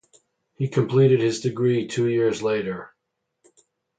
[0.55, 2.91] He completed his degree two years later.